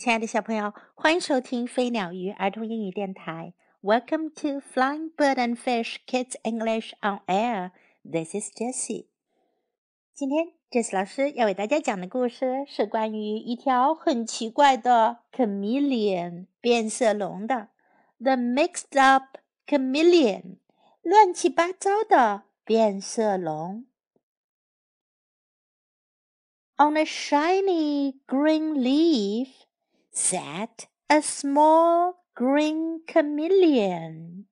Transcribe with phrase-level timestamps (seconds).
[0.00, 3.54] 亲爱的小朋友，欢迎收听飞鸟鱼儿童英语电台。
[3.80, 7.70] Welcome to Flying Bird and Fish Kids English on Air.
[8.04, 9.06] This is Jessie.
[10.14, 17.68] 今天，Jessie 老师要为大家讲的故事是关于一条很奇怪的 chameleon 变色龙的。
[18.18, 20.58] The mixed up chameleon，
[21.00, 23.86] 乱七八糟的变色龙。
[26.76, 29.48] On a shiny green leaf
[30.12, 34.46] sat a small green chameleon。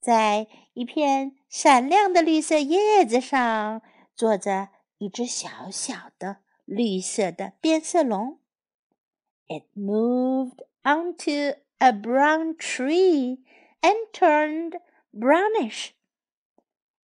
[0.00, 3.82] 在一片闪亮的绿色叶子上，
[4.14, 8.40] 坐着一只小小的绿色的变色龙。
[9.48, 13.40] It moved onto a brown tree
[13.80, 14.80] and turned
[15.12, 15.90] brownish。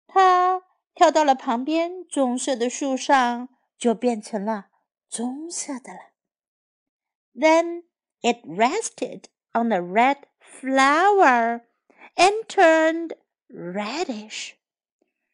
[0.07, 0.63] 它
[0.93, 4.67] 跳到了旁边棕色的树上，就变成了
[5.09, 5.99] 棕色的了。
[7.35, 7.83] then
[8.21, 11.61] it rested on a red flower
[12.15, 13.13] and turned
[13.49, 14.53] reddish.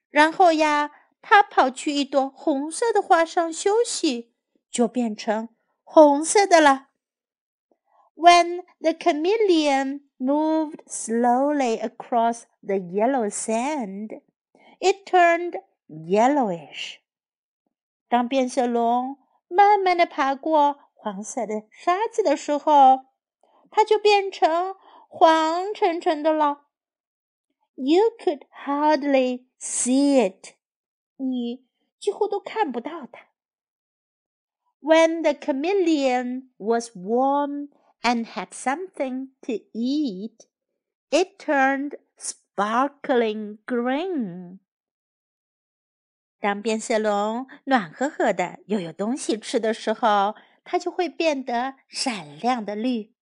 [0.09, 4.33] 然后呀，它跑去一朵红色的花上休息，
[4.69, 5.49] 就变成
[5.83, 6.89] 红色的了。
[8.15, 14.21] When the chameleon moved slowly across the yellow sand,
[14.79, 16.99] it turned yellowish.
[18.07, 19.17] 当变色龙
[19.49, 23.05] 慢慢的爬过 黄色的沙子的时候，
[23.69, 24.75] 它就变成
[25.07, 26.65] 黄澄澄的了。
[27.75, 30.55] You could hardly see it，
[31.17, 31.65] 你
[31.99, 33.27] 几乎都看不到它。
[34.79, 37.69] When the chameleon was warm
[38.01, 40.45] and had something to eat,
[41.09, 44.59] it turned sparkling green.
[46.39, 50.35] 当变色龙暖和和的又有东西吃的时候，
[50.69, 53.13] 它就会变得闪亮的绿。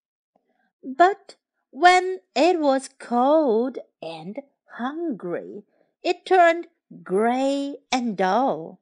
[0.81, 1.36] But
[1.72, 4.44] when it was cold and
[4.77, 5.64] hungry,
[6.02, 8.77] it turned gray and dull.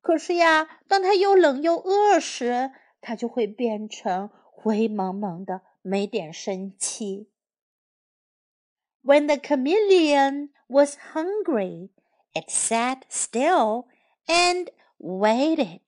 [0.00, 7.28] 可是呀，当它又冷又饿时，它就会变成灰蒙蒙的，没点生气。
[9.04, 11.90] When the chameleon was hungry,
[12.34, 13.86] it sat still
[14.26, 15.80] and waited.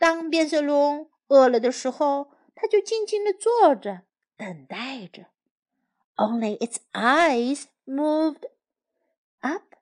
[0.00, 5.26] 当变色龙饿了的时候，它就静静地坐着，等待着。
[6.16, 8.48] Only its eyes moved
[9.40, 9.74] up,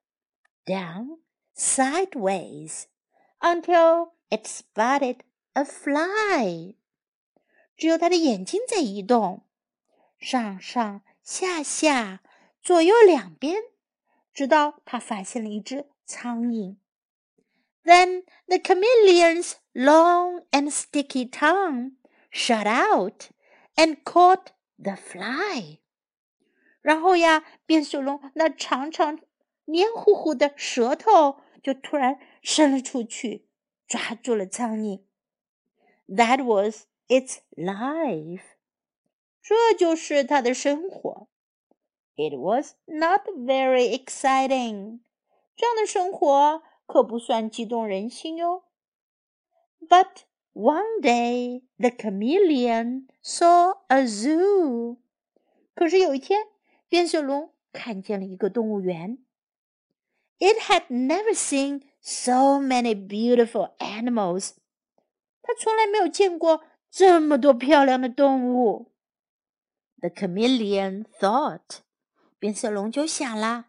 [0.67, 1.21] down,
[1.55, 2.87] sideways
[3.39, 5.21] until it spotted
[5.53, 6.75] a fly.
[7.77, 9.45] 只有它的眼睛在移动，
[10.19, 12.25] 上上下下，
[12.61, 13.62] 左右两边，
[14.34, 16.77] 直到它发现了一只苍蝇。
[17.88, 21.94] Then the chameleon's long and sticky tongue
[22.31, 23.30] shot out
[23.75, 25.80] and caught the fly.
[26.81, 29.19] 然后呀，变色龙那长长、
[29.66, 33.47] 黏糊糊的舌头就突然伸了出去，
[33.88, 35.03] 抓住了苍蝇。
[36.08, 38.44] That was its life.
[39.41, 41.28] 这就是它的生活。
[42.16, 45.00] It was not very exciting.
[45.56, 48.64] 这样的生活 可不算激动人心哟。
[49.80, 54.97] But one day the chameleon saw a zoo.
[55.75, 56.47] 可是有一天，
[56.88, 59.18] 变色龙看见了一个动物园。
[60.40, 64.52] It had never seen so many beautiful animals.
[65.41, 68.91] 它从来没有见过这么多漂亮的动物。
[70.00, 71.80] The chameleon thought.
[72.40, 73.68] 变色龙就想了。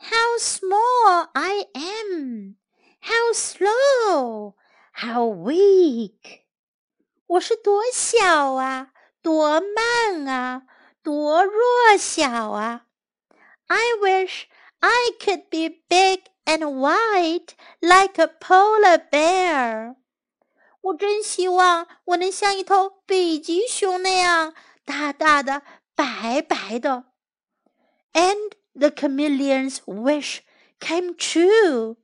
[0.00, 2.56] how small I am!
[3.00, 4.54] How slow!
[4.92, 6.44] How weak!
[7.26, 10.62] 我是多小啊，多慢啊，
[11.02, 12.86] 多弱小啊！
[13.66, 14.44] I wish
[14.80, 19.96] I could be big and white like a polar bear.
[20.80, 24.54] 我真希望我能像一头北极熊那样
[24.84, 25.62] 大大的、
[25.96, 27.06] 白白的。
[28.12, 30.40] And the chameleon's wish
[30.78, 31.96] came true.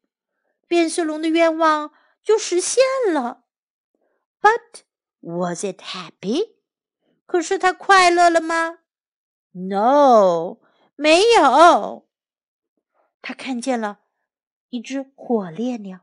[0.66, 2.82] 变色龙的愿望就实现
[3.12, 3.44] 了。
[4.40, 4.82] But
[5.20, 6.54] was it happy?
[7.26, 8.78] 可是它快乐了吗？
[9.52, 10.58] No，
[10.96, 12.08] 没有。
[13.20, 14.00] 他看见了
[14.70, 16.00] 一只火烈鸟。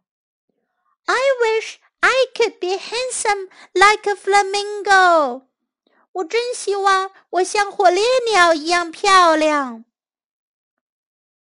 [1.06, 5.48] I wish I could be handsome like a flamingo.
[6.12, 9.86] 我真希望我像火烈鸟一样漂亮。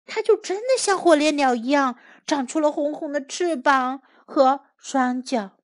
[0.06, 5.58] 它就真的像火烈鸟一样，长出了红红的翅膀和双脚。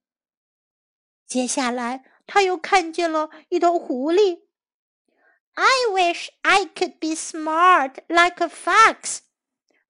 [1.26, 4.42] 接下来，他又看见了一头狐狸。
[5.54, 9.18] I wish I could be smart like a fox。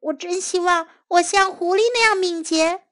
[0.00, 2.85] 我真希望我像狐狸那样敏捷。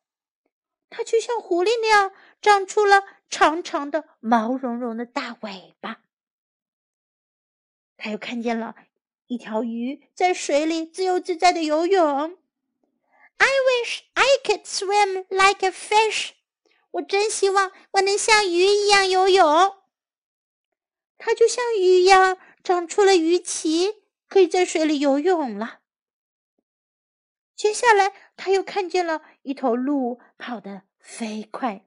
[0.90, 6.02] 它就像狐狸那样长出了长长的毛茸茸的大尾巴。
[7.96, 8.76] 他又看见了
[9.26, 12.38] 一条鱼在水里自由自在的游泳。
[13.36, 16.30] I wish I could swim like a fish。
[16.92, 19.76] 我真希望我能像鱼一样游泳。
[21.18, 22.38] 它就像鱼一样。
[22.64, 23.94] 长出了鱼鳍，
[24.26, 25.82] 可以在水里游泳了。
[27.54, 31.86] 接下来，他又看见了一头鹿，跑得飞快。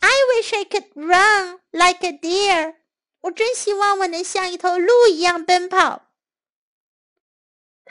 [0.00, 2.76] I wish I could run like a deer。
[3.22, 6.11] 我真希望我能像一头鹿一样奔跑。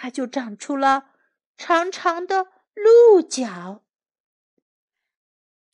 [0.02, 1.12] 它就长出了
[1.60, 3.84] 长长的鹿角。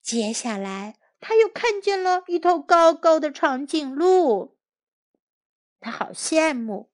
[0.01, 4.57] 接下来，他又看见了一头高高的长颈鹿。
[5.79, 6.91] 他好羡慕。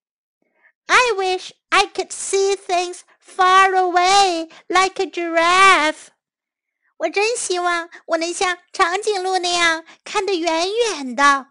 [0.85, 6.09] I wish I could see things far away like a giraffe。
[6.97, 11.47] 我真希望我能像长颈鹿那样看得远远的。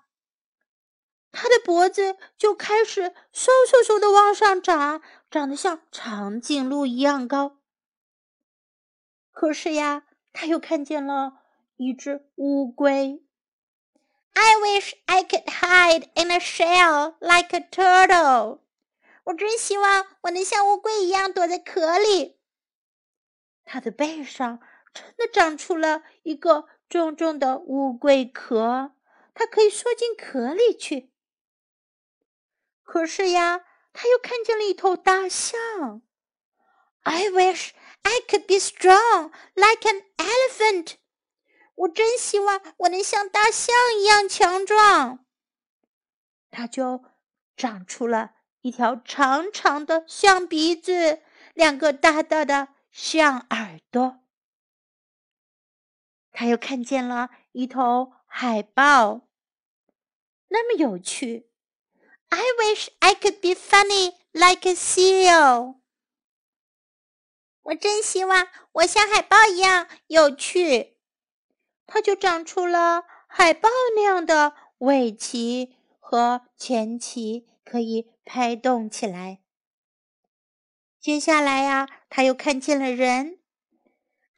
[1.32, 3.02] 它的脖子就开始
[3.34, 5.02] 嗖嗖嗖的往上长，
[5.32, 7.56] 长得像长颈鹿一样高。
[9.31, 11.40] 可是呀，他又看见了
[11.76, 13.25] 一只乌龟。
[14.34, 18.61] I wish I could hide in a shell like a turtle。
[19.25, 22.38] 我真希望我能像乌龟一样躲在壳里。
[23.64, 24.61] 它的背上
[24.93, 28.93] 真的长出了一个重重的乌龟壳，
[29.32, 31.11] 它可以缩进壳里去。
[32.82, 36.02] 可是呀，他又看见了一头大象。
[37.02, 37.70] I wish
[38.02, 40.94] I could be strong like an elephant。
[41.74, 45.24] 我真希望我能像大象一样强壮。
[46.50, 47.04] 他就
[47.56, 51.22] 长出了一条长长的象鼻子，
[51.54, 54.20] 两个大大的象耳朵。
[56.30, 59.28] 他又看见了一头海豹，
[60.48, 61.51] 那么有趣。
[62.32, 65.76] I wish I could be funny like a seal。
[67.61, 70.96] 我真希望我像海豹一样有趣。
[71.87, 79.43] 它就长出了海豹那样的尾鳍和前鳍，可以拍动起来。
[80.99, 83.40] 接下来呀，他又看见了人。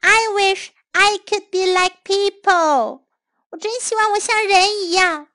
[0.01, 3.05] I wish I could be like people。
[3.51, 5.29] 我真希望我像人一样。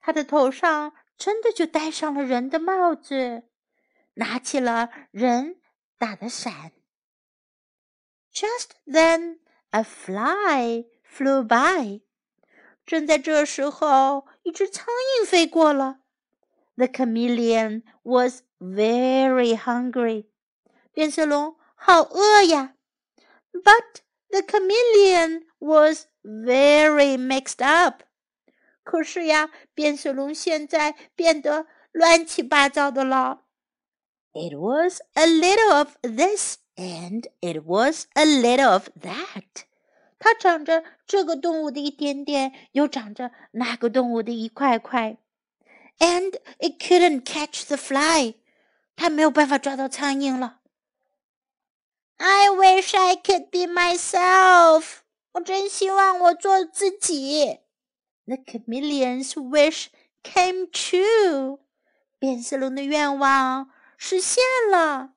[0.00, 3.44] 他的头上真的就戴上了人的帽子，
[4.14, 5.60] 拿起了人
[5.98, 6.72] 打的伞。
[8.32, 12.00] Just then。A fly flew by。
[12.86, 14.86] 正在这时候，一只苍
[15.20, 15.98] 蝇飞过了。
[16.76, 20.28] The chameleon was very hungry。
[20.92, 22.76] 变色龙好饿呀。
[23.52, 28.04] But the chameleon was very mixed up。
[28.83, 33.43] 可是呀，变色龙现在变得乱七八糟的了。
[34.33, 39.65] It was a little of this and it was a little of that。
[40.17, 45.17] 它长着这个动物的一点点，又长着那个动物的一块块。
[45.99, 48.35] And it couldn't catch the fly。
[48.95, 50.59] 它没有办法抓到苍蝇了。
[52.17, 54.99] I wish I could be myself。
[55.33, 57.59] 我真希望我做自己。
[58.25, 59.87] The chameleon's wish
[60.23, 61.59] came true。
[62.19, 65.13] 变色龙的愿望实现了。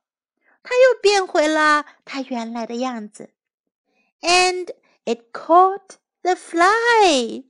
[0.63, 3.35] 它又变回了它原来的样子。
[4.23, 4.71] And
[5.05, 7.45] it caught the fly，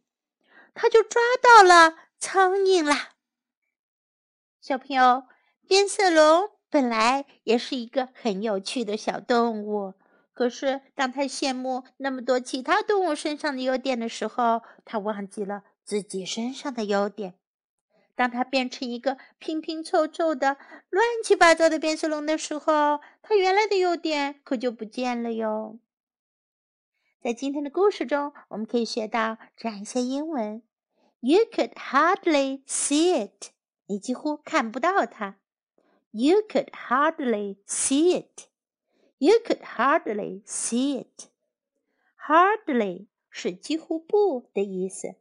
[0.75, 3.11] 它就抓到了苍蝇啦。
[4.61, 5.28] 小朋友，
[5.68, 9.94] 变色龙本来也是一个很有趣的小动物，
[10.35, 17.35] 可是当它羡慕那么多其他动物身上的优点的时候，它忘记了自己身上的优点。
[18.17, 20.57] 当它变成一个拼拼凑凑的、
[20.91, 25.79] 乱七八糟的变色龙的时候，它原来的优点可就不见了哟。
[27.21, 30.62] 在今天的故事中，我们可以学到这样一些英文
[31.21, 33.53] ：You could hardly see it，
[33.87, 35.37] 你几乎看不到它
[36.12, 38.49] ；You could hardly see it。
[39.24, 45.15] You could hardly see it。Hardly 是几乎不的意思。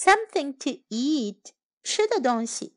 [0.00, 2.72] something to eat，吃的东西；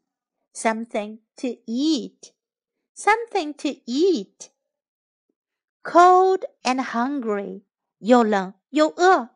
[0.53, 7.63] something to eat，something to eat。cold and hungry，
[7.99, 9.29] 又冷又饿。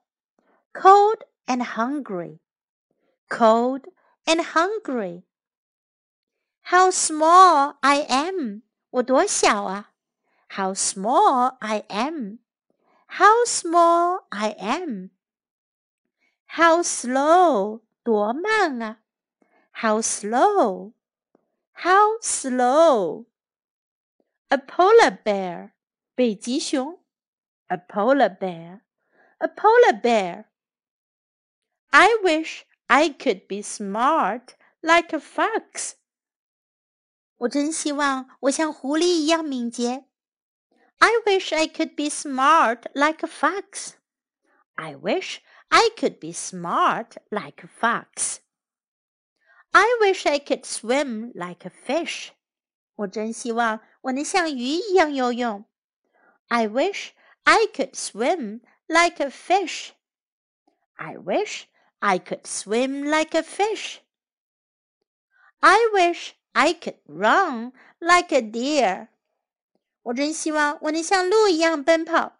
[0.73, 2.39] cold and hungry.
[3.29, 3.83] Cold
[4.25, 5.23] and hungry.
[6.63, 8.63] How small I am!
[8.89, 9.90] 我多小啊
[10.51, 12.39] ！How small I am!
[13.07, 15.11] How small I am!
[16.47, 17.81] How slow!
[18.03, 18.97] 多慢啊！
[19.71, 20.93] How slow!
[21.73, 23.25] How slow!
[24.49, 25.73] A polar bear.
[26.15, 26.99] 北极熊。
[27.67, 28.81] A polar bear.
[29.37, 30.45] A polar bear.
[31.91, 35.93] I wish I could be smart like a fox.
[37.37, 40.05] 我真希望我像狐狸一样敏捷。
[41.01, 43.97] I wish I could be smart like a fox.
[44.77, 45.41] I wish
[45.71, 48.41] I could be smart like a fox.
[49.73, 52.31] I wish I could swim like a fish.
[52.95, 55.65] 我真希望我能像鱼一样游泳。
[56.47, 57.11] I wish
[57.43, 59.91] I could swim like a fish.
[60.95, 61.65] I wish
[61.99, 63.99] I could swim like a fish.
[65.59, 69.09] I wish I could run like a deer.
[70.03, 72.39] 我真希望我能像鹿一样奔跑。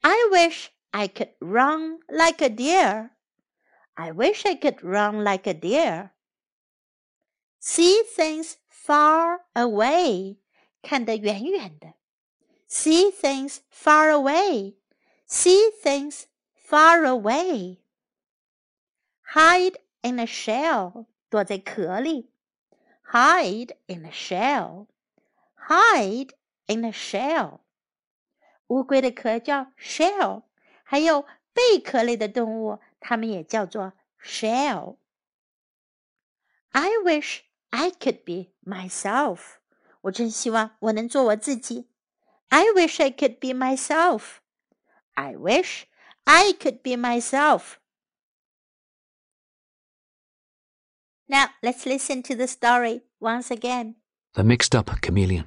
[0.00, 3.10] I wish I could run like a deer.
[3.94, 6.10] I wish I could run like a deer.
[7.60, 10.38] See things far away.
[10.82, 11.94] 看得远远的。
[12.68, 14.76] See things far away.
[15.28, 16.24] See things
[16.54, 17.78] far away.
[19.34, 21.06] Hide in a shell.
[21.30, 22.34] 躲在壳里。
[23.14, 24.88] hide in a shell.
[25.68, 26.32] Hide
[26.68, 27.60] in a shell.
[28.68, 30.44] 乌龟的壳叫 shell，
[30.82, 39.56] 还有贝壳类的动物，它们也叫做 shell。I wish I could be myself。
[40.02, 41.88] 我真希望我能做我自己。
[42.48, 44.38] I wish I could be myself.
[45.14, 45.84] I wish
[46.24, 47.76] I could be myself.
[51.26, 53.94] Now let's listen to the story once again.
[54.34, 55.46] The Mixed Up Chameleon.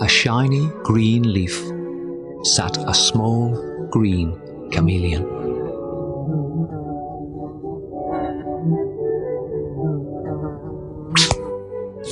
[0.00, 1.56] A shiny green leaf
[2.44, 4.38] sat a small green
[4.70, 5.22] chameleon.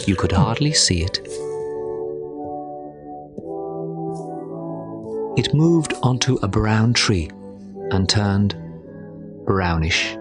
[0.07, 1.19] You could hardly see it.
[5.39, 7.31] It moved onto a brown tree
[7.93, 8.57] and turned
[9.45, 10.17] brownish.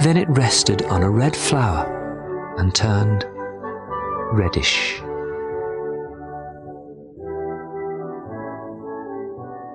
[0.00, 3.26] Then it rested on a red flower and turned
[4.32, 5.00] reddish.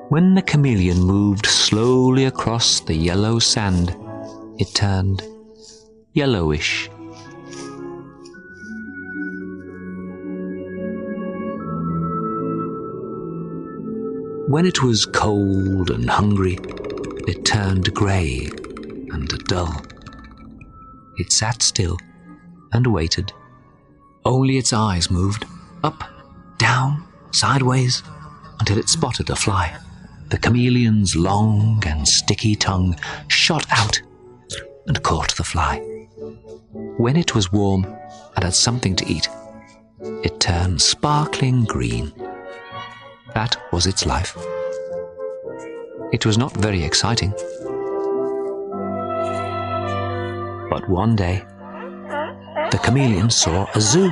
[0.10, 3.95] When the chameleon moved slowly across the yellow sand,
[4.60, 5.24] it turned
[6.13, 6.89] yellowish.
[14.48, 16.60] When it was cold and hungry,
[17.27, 18.50] it turned grey
[19.12, 19.81] and dull.
[21.17, 21.98] It sat still
[22.72, 23.33] and waited.
[24.25, 25.46] Only its eyes moved
[25.84, 26.03] up,
[26.58, 28.03] down, sideways,
[28.60, 29.77] until it spotted a fly.
[30.30, 34.01] The chameleon's long and sticky tongue shot out
[34.88, 35.80] and caught the fly.
[36.98, 37.84] When it was warm
[38.36, 39.27] and had something to eat,
[40.24, 42.13] it turned sparkling green.
[43.34, 44.38] That was its life.
[46.13, 47.32] It was not very exciting.
[50.70, 51.46] But one day,
[52.74, 54.12] the chameleon saw a zoo.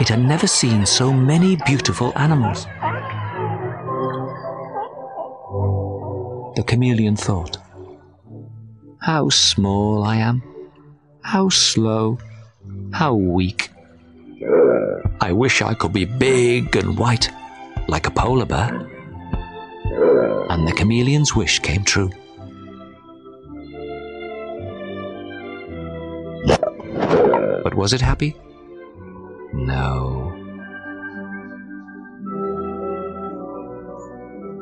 [0.00, 2.64] It had never seen so many beautiful animals.
[6.56, 7.58] The chameleon thought,
[9.02, 10.42] How small I am,
[11.20, 12.18] how slow,
[12.94, 13.68] how weak.
[15.20, 17.28] I wish I could be big and white,
[17.88, 18.72] like a polar bear.
[20.48, 22.10] And the chameleon's wish came true.
[27.76, 28.34] Was it happy?
[29.52, 30.32] No.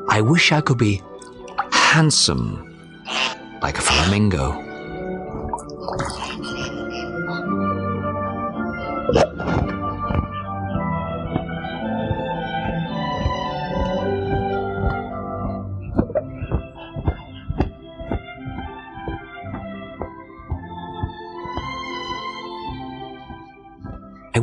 [0.09, 1.01] I wish I could be
[1.71, 2.75] handsome,
[3.61, 4.61] like a flamingo.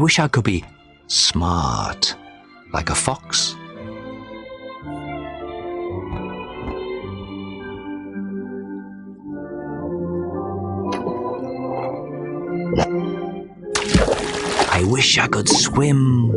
[0.02, 0.64] Wish I could be
[1.06, 2.16] smart,
[2.72, 3.54] like a fox.
[14.72, 16.32] I wish I could swim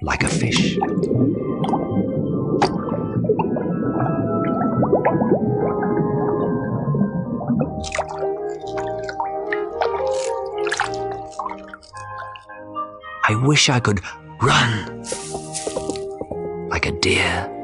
[0.00, 0.78] like a fish.
[13.46, 14.00] Wish I could
[14.40, 15.02] run
[16.68, 17.54] like a deer.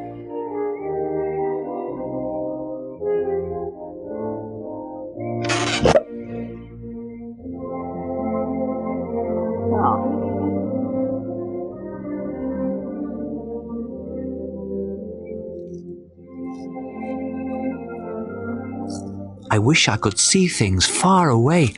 [19.50, 21.74] I wish I could see things far away,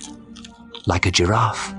[0.86, 1.74] like a giraffe.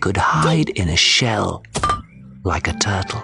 [0.00, 1.62] Could hide in a shell
[2.44, 3.22] like a turtle.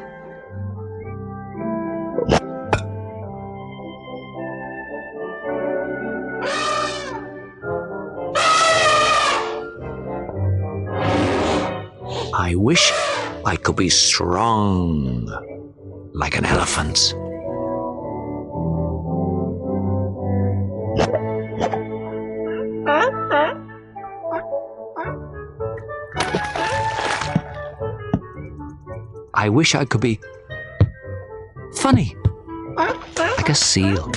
[12.37, 12.93] I wish
[13.45, 15.26] I could be strong
[16.12, 17.14] like an elephant.
[29.45, 30.19] I wish I could be
[31.75, 32.17] funny
[32.79, 34.11] like a seal.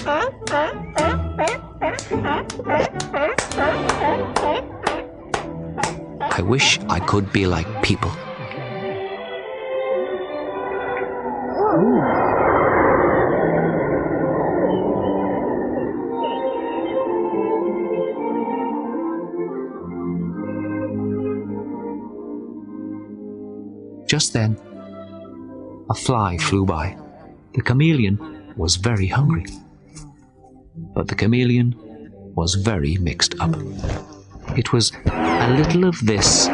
[6.32, 8.10] I wish I could be like people.
[24.08, 24.58] Just then,
[25.90, 26.98] a fly flew by.
[27.54, 29.46] The chameleon was very hungry.
[30.76, 31.76] But the chameleon
[32.36, 33.56] was very mixed up.
[34.56, 36.48] It was a little of this,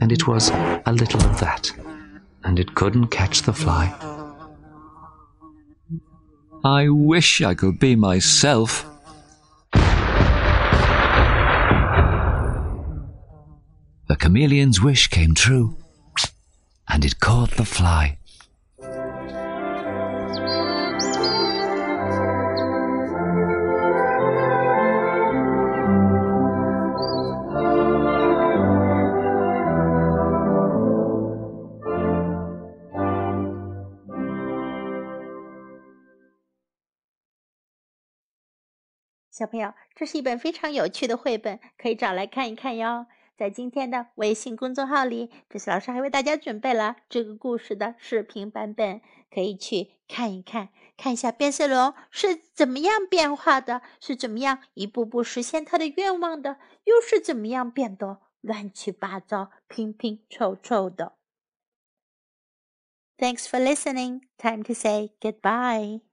[0.00, 1.70] and it was a little of that,
[2.44, 3.92] and it couldn't catch the fly.
[6.64, 8.86] I wish I could be myself.
[14.08, 15.76] The chameleon's wish came true,
[16.88, 18.18] and it caught the fly.
[39.36, 43.04] 小朋友，这是一本非常有趣的绘本，可以找来看一看哟。
[43.36, 61.12] 在今天的微信公众号里，这次老师还为大家准备了这个故事的视频版本，可以去看一看，看一下变色龙是怎么样变化的，是怎么样一步步实现他的愿望的，又是怎么样变得乱七八糟、拼拼凑凑的。
[63.18, 64.22] Thanks for listening.
[64.38, 66.05] Time to say goodbye.